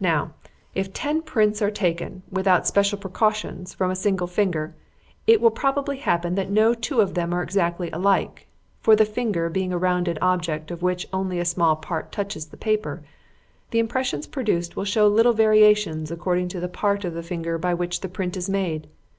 Now, 0.00 0.32
if 0.74 0.94
ten 0.94 1.20
prints 1.20 1.60
are 1.60 1.70
taken, 1.70 2.22
without 2.30 2.66
special 2.66 2.96
precautions, 2.96 3.74
from 3.74 3.90
a 3.90 3.94
single 3.94 4.26
finger, 4.26 4.74
it 5.26 5.42
will 5.42 5.50
probably 5.50 5.98
happen 5.98 6.36
that 6.36 6.48
no 6.48 6.72
two 6.72 7.02
of 7.02 7.12
them 7.12 7.34
are 7.34 7.42
exactly 7.42 7.90
alike; 7.90 8.48
for 8.80 8.96
the 8.96 9.04
finger 9.04 9.50
being 9.50 9.74
a 9.74 9.76
rounded 9.76 10.16
object 10.22 10.70
of 10.70 10.80
which 10.80 11.06
only 11.12 11.38
a 11.38 11.44
small 11.44 11.76
part 11.76 12.12
touches 12.12 12.46
the 12.46 12.56
paper, 12.56 13.02
the 13.72 13.78
impressions 13.78 14.26
produced 14.26 14.74
will 14.74 14.86
show 14.86 15.06
little 15.06 15.34
variations 15.34 16.10
according 16.10 16.48
to 16.48 16.60
the 16.60 16.68
part 16.70 17.04
of 17.04 17.12
the 17.12 17.22
finger 17.22 17.58
by 17.58 17.74
which 17.74 18.00
the 18.00 18.08
print 18.08 18.38
is 18.38 18.48
made. 18.48 18.86